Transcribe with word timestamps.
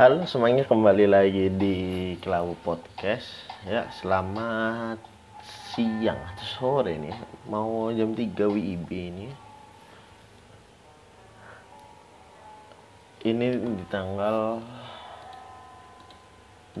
Halo 0.00 0.24
semuanya 0.24 0.64
kembali 0.64 1.12
lagi 1.12 1.52
di 1.60 1.76
Kelawu 2.24 2.56
Podcast. 2.64 3.28
Ya 3.68 3.84
selamat 4.00 4.96
siang 5.44 6.16
atau 6.16 6.46
sore 6.56 6.96
nih. 6.96 7.12
Mau 7.44 7.92
jam 7.92 8.16
3 8.16 8.32
WIB 8.48 8.88
ini. 8.88 9.28
Ini 13.28 13.46
di 13.60 13.84
tanggal 13.92 14.64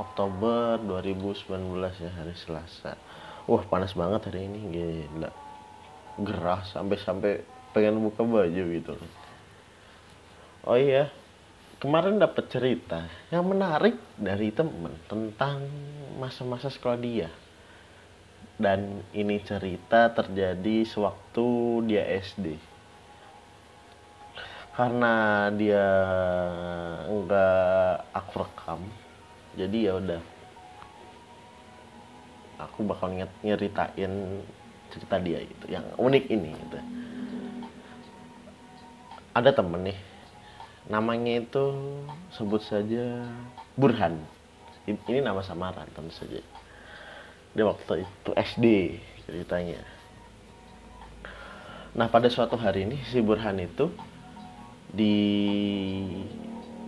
Oktober 0.00 0.80
2019 0.80 1.44
ya 1.76 2.08
hari 2.08 2.32
Selasa. 2.40 2.96
Wah 3.44 3.68
panas 3.68 3.92
banget 3.92 4.32
hari 4.32 4.48
ini 4.48 4.72
gila. 4.72 5.28
Gerah 6.24 6.64
sampai-sampai 6.72 7.44
pengen 7.76 8.00
buka 8.00 8.24
baju 8.24 8.64
gitu. 8.72 8.96
Oh 10.64 10.80
iya 10.80 11.12
kemarin 11.84 12.16
dapat 12.16 12.48
cerita 12.48 13.04
yang 13.28 13.44
menarik 13.44 14.00
dari 14.16 14.48
temen 14.48 14.96
tentang 15.04 15.68
masa-masa 16.16 16.72
sekolah 16.72 16.96
dia. 16.96 17.28
Dan 18.56 19.04
ini 19.12 19.36
cerita 19.44 20.08
terjadi 20.08 20.88
sewaktu 20.88 21.44
dia 21.84 22.08
SD 22.24 22.56
karena 24.74 25.46
dia 25.54 25.86
enggak 27.06 28.08
aku 28.16 28.32
rekam 28.42 28.80
jadi 29.52 29.92
ya 29.92 29.92
udah. 30.00 30.22
Aku 32.64 32.86
bakal 32.88 33.12
nyeritain 33.44 34.40
cerita 34.88 35.20
dia 35.20 35.44
gitu 35.44 35.66
yang 35.68 35.84
unik 36.00 36.24
ini 36.32 36.48
gitu. 36.56 36.78
Ada 39.36 39.50
temen 39.52 39.92
nih 39.92 40.13
namanya 40.88 41.40
itu 41.40 41.64
sebut 42.34 42.60
saja 42.60 43.24
Burhan. 43.76 44.20
Ini 44.84 45.24
nama 45.24 45.40
samaran 45.40 45.88
tentu 45.96 46.12
saja. 46.12 46.40
Dia 47.56 47.64
waktu 47.64 48.04
itu 48.04 48.30
SD 48.36 48.64
ceritanya. 49.24 49.80
Nah 51.96 52.10
pada 52.10 52.28
suatu 52.28 52.58
hari 52.58 52.84
ini 52.84 53.00
si 53.08 53.24
Burhan 53.24 53.62
itu 53.62 53.88
di 54.92 55.16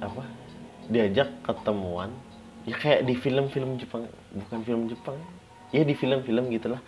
apa 0.02 0.28
diajak 0.92 1.32
ketemuan. 1.46 2.12
Ya 2.66 2.74
kayak 2.76 3.06
di 3.06 3.14
film-film 3.14 3.78
Jepang 3.78 4.10
bukan 4.34 4.60
film 4.66 4.82
Jepang 4.90 5.16
ya 5.70 5.82
di 5.86 5.94
film-film 5.94 6.50
gitulah 6.50 6.82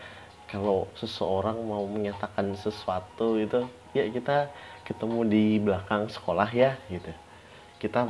kalau 0.49 0.89
seseorang 0.97 1.61
mau 1.61 1.85
menyatakan 1.85 2.57
sesuatu 2.57 3.37
itu 3.37 3.69
ya 3.93 4.09
kita 4.09 4.49
ketemu 4.89 5.19
di 5.29 5.45
belakang 5.61 6.09
sekolah 6.09 6.49
ya 6.51 6.81
gitu. 6.89 7.13
Kita 7.77 8.09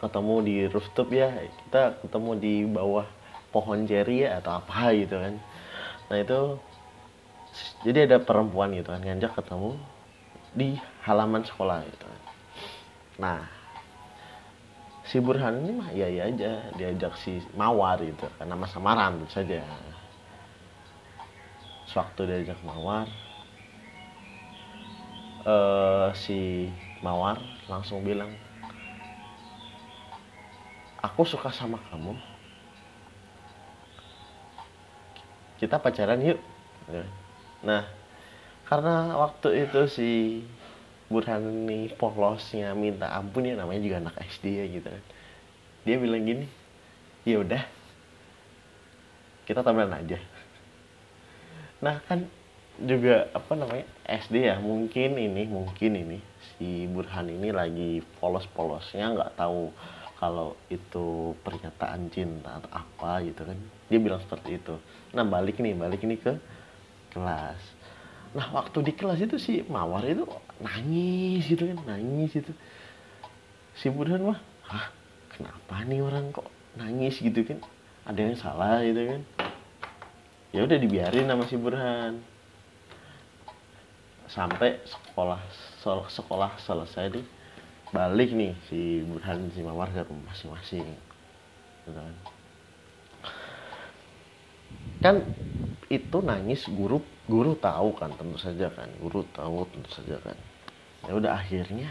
ketemu 0.00 0.34
di 0.40 0.56
rooftop 0.72 1.12
ya 1.12 1.28
kita 1.68 2.00
ketemu 2.00 2.30
di 2.40 2.54
bawah 2.64 3.04
pohon 3.52 3.84
ceri 3.84 4.24
ya 4.24 4.40
atau 4.40 4.56
apa 4.56 4.96
gitu 4.96 5.16
kan. 5.20 5.34
Nah 6.08 6.16
itu 6.16 6.40
jadi 7.84 8.08
ada 8.08 8.18
perempuan 8.24 8.72
gitu 8.72 8.88
kan 8.88 9.04
ngajak 9.04 9.36
ketemu 9.36 9.76
di 10.56 10.80
halaman 11.04 11.44
sekolah 11.44 11.84
gitu 11.84 12.04
kan. 12.08 12.22
Nah 13.20 13.40
si 15.08 15.20
Burhan 15.20 15.64
ini 15.64 15.72
mah 15.76 15.88
iya 15.92 16.08
iya 16.08 16.22
aja 16.28 16.52
diajak 16.76 17.16
si 17.20 17.40
Mawar 17.56 18.00
gitu 18.00 18.28
karena 18.36 18.52
nama 18.56 18.68
samaran 18.68 19.24
saja 19.32 19.64
sewaktu 21.88 22.28
diajak 22.28 22.60
Mawar 22.62 23.08
uh, 25.48 26.12
si 26.12 26.68
Mawar 27.00 27.40
langsung 27.70 28.04
bilang 28.04 28.28
aku 30.98 31.22
suka 31.22 31.54
sama 31.54 31.78
kamu. 31.88 32.14
Kita 35.58 35.78
pacaran 35.78 36.22
yuk. 36.22 36.38
Nah 37.62 37.86
karena 38.68 39.16
waktu 39.16 39.66
itu 39.66 39.80
si 39.90 40.10
Burhan 41.08 41.64
nih 41.64 41.96
polosnya 41.96 42.76
minta 42.76 43.08
ampun 43.16 43.48
ya 43.48 43.56
namanya 43.56 43.80
juga 43.80 43.96
anak 44.04 44.16
SD 44.28 44.44
ya 44.52 44.64
gitu 44.68 44.88
kan. 44.90 45.04
Dia 45.88 45.96
bilang 45.96 46.22
gini 46.26 46.46
ya 47.24 47.40
udah 47.40 47.62
kita 49.48 49.64
temenan 49.64 50.04
aja 50.04 50.20
nah 51.78 52.02
kan 52.10 52.26
juga 52.78 53.26
apa 53.34 53.58
namanya 53.58 53.86
SD 54.06 54.50
ya 54.50 54.56
mungkin 54.62 55.18
ini 55.18 55.46
mungkin 55.50 55.98
ini 55.98 56.18
si 56.54 56.86
Burhan 56.86 57.26
ini 57.26 57.50
lagi 57.50 58.02
polos-polosnya 58.22 59.14
nggak 59.14 59.34
tahu 59.34 59.74
kalau 60.18 60.58
itu 60.66 61.34
pernyataan 61.46 62.10
cinta 62.10 62.58
atau 62.58 62.70
apa 62.74 63.22
gitu 63.22 63.46
kan. 63.46 63.58
Dia 63.86 63.98
bilang 64.02 64.18
seperti 64.18 64.58
itu. 64.58 64.74
Nah 65.14 65.22
balik 65.22 65.62
nih 65.62 65.78
balik 65.78 66.02
ini 66.02 66.18
ke 66.18 66.34
kelas. 67.14 67.62
Nah 68.34 68.50
waktu 68.50 68.82
di 68.82 68.92
kelas 68.98 69.22
itu 69.22 69.38
si 69.38 69.62
Mawar 69.70 70.02
itu 70.02 70.26
nangis 70.58 71.46
gitu 71.46 71.70
kan 71.70 71.78
nangis 71.86 72.34
itu. 72.34 72.50
Si 73.78 73.86
Burhan 73.94 74.26
mah 74.26 74.42
Hah, 74.68 74.92
kenapa 75.32 75.80
nih 75.86 76.02
orang 76.02 76.34
kok 76.34 76.50
nangis 76.76 77.22
gitu 77.22 77.40
kan? 77.46 77.62
Ada 78.04 78.20
yang 78.20 78.36
salah 78.36 78.82
gitu 78.82 79.02
kan 79.06 79.22
ya 80.52 80.64
udah 80.64 80.78
dibiarin 80.80 81.28
sama 81.28 81.44
si 81.44 81.56
Burhan. 81.60 82.20
Sampai 84.28 84.76
sekolah 84.84 85.40
sekolah 86.12 86.52
selesai 86.60 87.16
di 87.16 87.22
balik 87.88 88.36
nih 88.36 88.52
si 88.68 89.00
Burhan 89.08 89.48
si 89.56 89.64
Mawar 89.64 89.88
ke 89.88 90.04
rumah 90.04 90.28
masing-masing 90.32 90.84
gitu 90.84 91.90
kan. 91.96 92.14
Kan 95.00 95.16
itu 95.88 96.18
nangis 96.20 96.68
guru 96.68 97.00
guru 97.24 97.56
tahu 97.56 97.96
kan 97.96 98.12
tentu 98.16 98.36
saja 98.36 98.68
kan 98.68 98.88
guru 99.00 99.24
tahu 99.32 99.64
tentu 99.72 99.88
saja 99.96 100.20
kan. 100.20 100.36
Ya 101.08 101.16
udah 101.16 101.32
akhirnya 101.32 101.88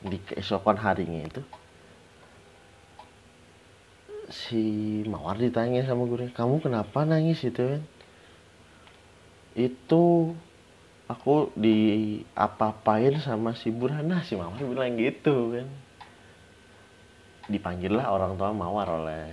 di 0.00 0.16
keesokan 0.20 0.80
harinya 0.80 1.28
itu 1.28 1.44
si 4.32 4.64
Mawar 5.04 5.36
ditanya 5.36 5.84
sama 5.84 6.08
guru 6.08 6.32
kamu 6.32 6.64
kenapa 6.64 7.04
nangis? 7.04 7.44
Itu 7.44 7.60
kan 7.60 7.82
itu 9.54 10.34
aku 11.06 11.54
di 11.54 12.18
apa-apain 12.34 13.14
sama 13.22 13.54
si 13.54 13.70
Burhan 13.70 14.08
nah 14.08 14.26
si 14.26 14.34
Mawar 14.34 14.58
bilang 14.58 14.98
gitu 14.98 15.54
kan. 15.54 15.68
Dipanggil 17.46 17.92
lah 17.94 18.10
orang 18.10 18.34
tua 18.34 18.50
Mawar 18.50 18.88
oleh 18.90 19.24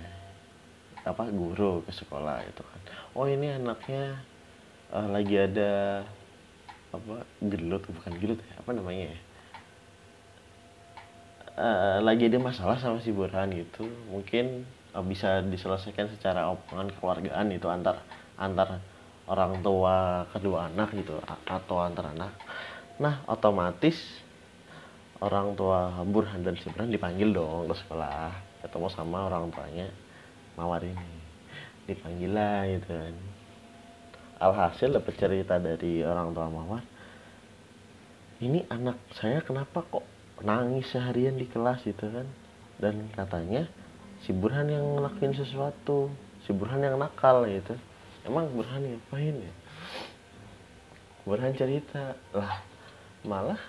apa 1.02 1.26
guru 1.34 1.82
ke 1.82 1.90
sekolah 1.90 2.46
itu 2.46 2.62
kan. 2.62 2.80
Oh 3.18 3.26
ini 3.26 3.50
anaknya 3.50 4.22
uh, 4.94 5.08
lagi 5.10 5.34
ada 5.34 6.04
apa 6.92 7.24
gelut 7.40 7.82
bukan 7.88 8.12
gelut 8.20 8.38
ya 8.38 8.54
apa 8.62 8.70
namanya 8.70 9.10
ya. 9.10 9.20
Uh, 11.52 11.98
lagi 12.00 12.30
ada 12.30 12.38
masalah 12.38 12.78
sama 12.78 13.02
si 13.02 13.10
Burhan 13.10 13.50
gitu. 13.50 13.88
Mungkin 14.12 14.68
uh, 14.94 15.02
bisa 15.02 15.42
diselesaikan 15.42 16.12
secara 16.14 16.46
omongan 16.52 16.94
keluargaan 17.00 17.50
itu 17.50 17.66
antar 17.66 18.04
antar 18.36 18.78
orang 19.30 19.62
tua 19.62 20.26
kedua 20.34 20.66
anak 20.66 20.94
gitu 20.98 21.18
atau 21.46 21.76
antar 21.82 22.10
anak. 22.10 22.32
Nah 22.98 23.22
otomatis 23.30 23.94
orang 25.22 25.54
tua 25.54 26.02
Burhan 26.02 26.42
dan 26.42 26.58
Simran 26.58 26.90
dipanggil 26.90 27.30
dong 27.30 27.70
ke 27.70 27.74
sekolah 27.78 28.34
ketemu 28.62 28.88
sama 28.90 29.30
orang 29.30 29.50
tuanya 29.54 29.86
Mawar 30.58 30.82
ini 30.82 31.10
dipanggil 31.86 32.30
lah 32.34 32.66
gitu 32.66 32.90
kan. 32.90 33.14
Alhasil 34.42 34.90
dapat 34.90 35.14
cerita 35.14 35.62
dari 35.62 36.02
orang 36.02 36.34
tua 36.34 36.50
Mawar 36.50 36.82
ini 38.42 38.66
anak 38.66 38.98
saya 39.14 39.38
kenapa 39.46 39.86
kok 39.86 40.02
nangis 40.42 40.90
seharian 40.90 41.38
di 41.38 41.46
kelas 41.46 41.86
gitu 41.86 42.10
kan. 42.10 42.26
Dan 42.82 43.06
katanya 43.14 43.70
si 44.26 44.34
Burhan 44.34 44.66
yang 44.66 44.98
ngelakuin 44.98 45.38
sesuatu 45.38 46.10
si 46.42 46.50
Burhan 46.50 46.82
yang 46.82 46.98
nakal 46.98 47.46
gitu 47.46 47.78
emang 48.26 48.50
Burhan 48.54 48.82
ngapain 48.82 49.36
ya? 49.36 49.52
Burhan 51.22 51.54
cerita. 51.54 52.18
Lah 52.34 52.62
malah 53.22 53.60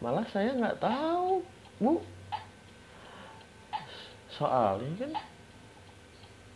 malah 0.00 0.24
saya 0.32 0.56
nggak 0.56 0.80
tahu 0.80 1.44
bu. 1.80 2.00
Soalnya 4.40 4.88
kan 4.96 5.12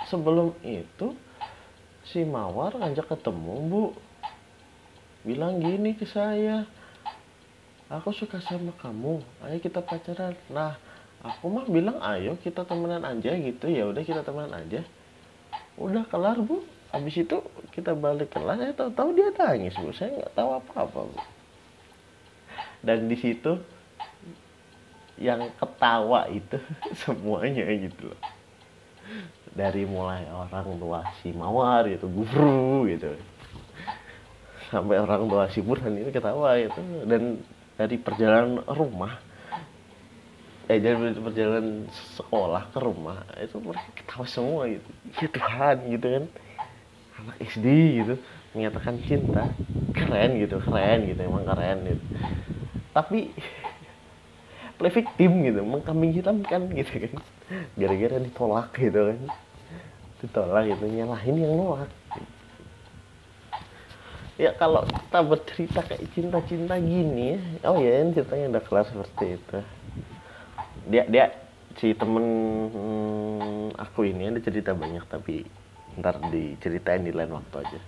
sebelum 0.09 0.56
itu 0.65 1.12
si 2.09 2.25
Mawar 2.25 2.76
ngajak 2.81 3.12
ketemu 3.12 3.55
bu. 3.69 3.85
Bilang 5.25 5.61
gini 5.61 5.97
ke 5.97 6.05
saya 6.09 6.69
aku 7.93 8.17
suka 8.17 8.41
sama 8.41 8.73
kamu 8.81 9.20
ayo 9.44 9.56
kita 9.61 9.85
pacaran. 9.85 10.32
Nah 10.49 10.77
aku 11.20 11.53
mah 11.53 11.69
bilang 11.69 12.00
ayo 12.00 12.41
kita 12.41 12.65
temenan 12.65 13.05
aja 13.05 13.37
gitu. 13.37 13.69
Ya 13.69 13.85
udah 13.85 14.00
kita 14.00 14.25
temenan 14.25 14.56
aja. 14.56 14.81
Udah 15.77 16.09
kelar 16.09 16.41
bu 16.41 16.65
habis 16.94 17.19
itu 17.19 17.43
kita 17.75 17.91
balik 17.99 18.31
kelas 18.31 18.55
saya 18.62 18.73
tahu-tahu 18.79 19.08
dia 19.19 19.29
nangis 19.35 19.75
bu. 19.75 19.91
Saya 19.91 20.14
nggak 20.14 20.32
tahu 20.38 20.49
apa-apa 20.62 21.00
bu. 21.11 21.20
Dan 22.87 23.11
di 23.11 23.17
situ 23.19 23.58
yang 25.19 25.50
ketawa 25.58 26.31
itu 26.31 26.55
semuanya 27.02 27.67
gitu 27.67 28.14
loh. 28.14 28.20
Dari 29.55 29.82
mulai 29.87 30.26
orang 30.31 30.79
tua 30.79 31.02
si 31.19 31.35
Mawar 31.35 31.91
gitu 31.91 32.06
guru 32.06 32.87
gitu. 32.87 33.11
Sampai 34.70 35.02
orang 35.02 35.26
tua 35.26 35.50
si 35.50 35.58
Burhan 35.58 35.99
itu 35.99 36.14
ketawa 36.14 36.55
itu 36.58 36.79
dan 37.11 37.43
dari 37.75 37.99
perjalanan 37.99 38.62
rumah 38.70 39.19
eh 40.64 40.81
dari 40.81 40.96
perjalanan 41.12 41.85
sekolah 42.17 42.73
ke 42.73 42.79
rumah 42.81 43.20
itu 43.37 43.58
mereka 43.58 43.91
ketawa 43.99 44.26
semua 44.31 44.62
gitu. 44.70 44.88
Ya 45.19 45.29
Tuhan 45.31 45.76
gitu 45.91 46.06
kan 46.06 46.25
anak 47.25 47.37
SD 47.41 47.67
gitu 48.05 48.15
menyatakan 48.53 49.00
cinta. 49.09 49.50
Keren 49.97 50.38
gitu 50.38 50.61
keren 50.61 51.09
gitu 51.09 51.21
emang 51.25 51.49
keren 51.49 51.79
gitu. 51.88 52.05
Tapi 52.93 53.32
play 54.79 54.93
victim 54.93 55.32
gitu 55.49 55.61
mengkambing 55.65 56.12
hitamkan 56.15 56.71
gitu 56.76 57.09
kan. 57.09 57.15
Gara-gara 57.75 58.17
ditolak 58.21 58.69
gitu 58.76 59.00
kan. 59.11 59.21
Ditolak 60.23 60.62
gitu 60.71 60.85
nyalahin 60.87 61.37
yang 61.41 61.53
nolak. 61.56 61.91
Ya 64.35 64.50
kalau 64.59 64.82
kita 64.82 65.20
bercerita 65.23 65.81
kayak 65.87 66.11
cinta-cinta 66.11 66.75
gini 66.82 67.38
oh 67.62 67.79
ya 67.79 68.03
ini 68.03 68.19
ceritanya 68.19 68.59
udah 68.59 68.62
kelas 68.67 68.87
seperti 68.91 69.38
itu. 69.38 69.59
Dia 70.91 71.06
dia 71.06 71.25
si 71.79 71.94
temen 71.94 72.27
hmm, 72.70 73.79
aku 73.79 74.06
ini 74.11 74.31
ada 74.31 74.43
cerita 74.43 74.75
banyak 74.75 75.06
tapi 75.06 75.47
ntar 75.99 76.19
diceritain 76.31 77.06
di 77.06 77.12
lain 77.14 77.35
waktu 77.35 77.56
aja. 77.62 77.81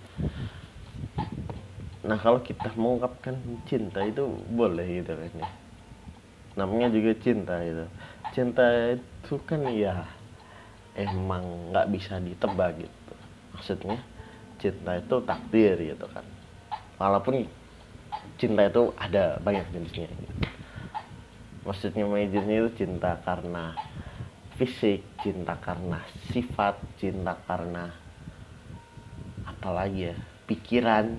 Nah 2.07 2.17
kalau 2.21 2.39
kita 2.39 2.71
mengungkapkan 2.79 3.35
cinta 3.67 3.99
itu 4.05 4.23
boleh 4.51 5.03
gitu 5.03 5.11
kan 5.11 5.31
ya. 5.35 5.49
Namanya 6.57 6.87
juga 6.93 7.11
cinta 7.19 7.55
itu 7.61 7.85
cinta 8.31 8.65
itu 8.95 9.33
kan 9.43 9.61
ya 9.71 10.07
emang 10.95 11.73
nggak 11.73 11.87
bisa 11.91 12.19
ditebak 12.21 12.79
gitu. 12.79 13.13
Maksudnya 13.55 13.97
cinta 14.57 14.91
itu 14.97 15.15
takdir 15.25 15.75
gitu 15.77 16.05
kan. 16.11 16.25
Walaupun 16.97 17.45
cinta 18.37 18.69
itu 18.69 18.93
ada 18.97 19.37
banyak 19.41 19.65
jenisnya. 19.73 20.09
Gitu. 20.09 20.35
maksudnya 21.67 22.07
jenisnya 22.07 22.63
itu 22.63 22.71
cinta 22.79 23.19
karena 23.27 23.75
fisik 24.57 25.05
cinta 25.21 25.53
karena 25.61 26.01
sifat 26.33 26.81
cinta 26.97 27.37
karena 27.45 27.93
apalagi 29.45 30.09
ya 30.09 30.15
pikiran 30.49 31.13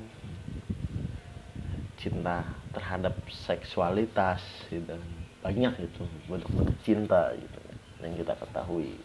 cinta 1.95 2.43
terhadap 2.75 3.15
seksualitas 3.31 4.43
gitu. 4.67 4.99
Banyak 5.39 5.75
itu 5.79 6.03
bentuk-bentuk 6.27 6.79
cinta 6.83 7.31
gitu 7.39 7.59
yang 8.03 8.15
kita 8.19 8.35
ketahui. 8.35 8.99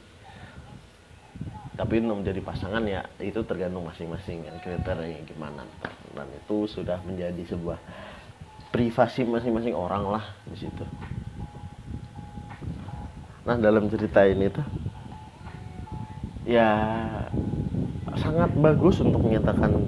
Tapi 1.74 1.94
untuk 2.02 2.26
menjadi 2.26 2.42
pasangan 2.42 2.86
ya 2.86 3.02
itu 3.22 3.42
tergantung 3.46 3.86
masing-masing 3.86 4.46
kan 4.46 4.58
kriteria 4.62 5.26
gimana. 5.30 5.62
Dan 6.14 6.30
itu 6.34 6.66
sudah 6.70 7.02
menjadi 7.06 7.54
sebuah 7.54 7.78
privasi 8.74 9.30
masing-masing 9.30 9.78
orang 9.78 10.10
lah 10.10 10.26
di 10.50 10.58
situ 10.58 10.86
nah 13.44 13.60
dalam 13.60 13.92
cerita 13.92 14.24
ini 14.24 14.48
tuh 14.48 14.64
ya 16.48 16.72
sangat 18.16 18.56
bagus 18.56 19.04
untuk 19.04 19.20
menyatakan 19.20 19.84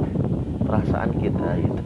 perasaan 0.65 1.11
kita 1.19 1.55
gitu. 1.61 1.83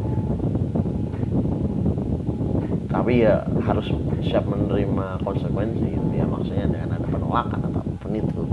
Tapi 2.89 3.21
ya 3.21 3.45
harus 3.65 3.85
siap 4.25 4.49
menerima 4.49 5.21
konsekuensi 5.21 5.93
gitu 5.93 6.13
ya 6.15 6.25
maksudnya 6.25 6.65
dengan 6.69 6.97
ada 6.97 7.05
penolakan 7.05 7.59
atau 7.69 7.81
apa 7.85 7.93
pun 8.01 8.13
itu. 8.17 8.43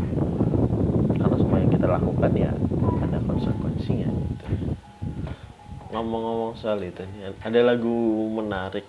Karena 1.16 1.36
semua 1.40 1.58
yang 1.62 1.72
kita 1.72 1.86
lakukan 1.88 2.32
ya 2.36 2.52
ada 3.00 3.18
konsekuensinya 3.24 4.08
gitu. 4.12 4.46
Ngomong-ngomong 5.94 6.52
soal 6.58 6.84
itu 6.84 7.00
ada 7.40 7.60
lagu 7.64 7.96
menarik 8.28 8.84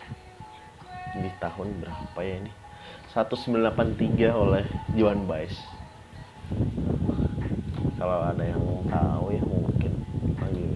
di 1.16 1.32
tahun 1.40 1.80
berapa 1.80 2.20
ya 2.22 2.36
ini 2.44 2.67
1983 3.15 4.31
oleh 4.36 4.65
Joan 4.95 5.24
Baez. 5.30 5.56
Kalau 7.95 8.24
ada 8.24 8.44
yang 8.44 8.62
tahu 8.88 9.25
ya 9.31 9.44
mungkin 9.44 9.92
panggil 10.36 10.68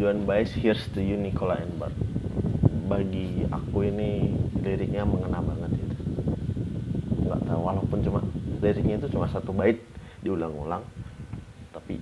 Joan 0.00 0.24
Baez 0.28 0.52
Here's 0.56 0.84
to 0.92 1.00
You 1.00 1.16
Nicola 1.16 1.60
and 1.60 1.76
Bart 1.76 1.96
bagi 2.84 3.48
aku 3.48 3.88
ini 3.88 4.28
liriknya 4.60 5.08
mengena 5.08 5.40
banget 5.40 5.72
itu 5.80 5.96
nggak 7.24 7.40
tahu 7.48 7.60
walaupun 7.64 7.98
cuma 8.04 8.20
liriknya 8.60 9.00
itu 9.00 9.08
cuma 9.16 9.24
satu 9.32 9.56
bait 9.56 9.80
diulang-ulang 10.20 10.84
tapi 11.72 11.96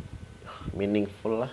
meaningful 0.75 1.47
lah 1.47 1.53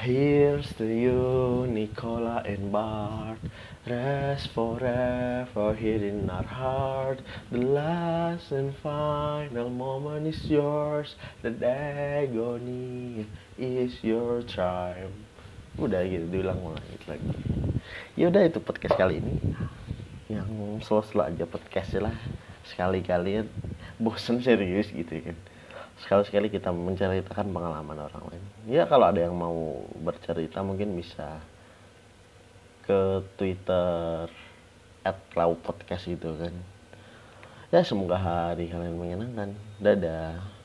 Here's 0.00 0.72
to 0.74 0.84
you, 0.84 1.66
Nicola 1.68 2.42
and 2.44 2.70
Bart. 2.70 3.38
Rest 3.86 4.48
forever 4.52 5.74
here 5.74 6.04
in 6.04 6.30
our 6.30 6.44
heart. 6.44 7.20
The 7.50 7.58
last 7.58 8.52
and 8.52 8.74
final 8.76 9.70
moment 9.70 10.26
is 10.26 10.44
yours. 10.50 11.16
The 11.42 11.54
agony 11.66 13.26
is 13.58 14.02
your 14.02 14.42
time 14.42 15.26
udah 15.76 16.08
gitu 16.08 16.24
diulang-ulang 16.32 16.80
gitu 16.96 17.04
lagi 17.12 17.28
ya 18.16 18.32
udah 18.32 18.48
itu 18.48 18.58
podcast 18.64 18.96
kali 18.96 19.20
ini 19.20 19.36
yang 20.32 20.48
slow-slow 20.80 21.28
aja 21.28 21.44
podcast 21.44 22.00
lah 22.00 22.16
sekali 22.64 23.04
kali 23.04 23.44
bosen 24.00 24.40
serius 24.40 24.88
gitu 24.88 25.20
kan 25.20 25.36
sekali-sekali 26.04 26.52
kita 26.52 26.68
menceritakan 26.74 27.48
pengalaman 27.52 27.96
orang 27.96 28.24
lain. 28.28 28.44
Ya 28.68 28.84
kalau 28.84 29.08
ada 29.08 29.20
yang 29.20 29.32
mau 29.32 29.80
bercerita 30.04 30.60
mungkin 30.60 30.92
bisa 30.92 31.40
ke 32.84 33.24
twitter 33.40 34.28
at 35.06 35.18
podcast 35.62 36.04
gitu 36.04 36.36
kan. 36.36 36.54
Ya 37.72 37.82
semoga 37.82 38.18
hari 38.18 38.68
kalian 38.68 38.98
menyenangkan. 38.98 39.56
Dadah 39.80 40.55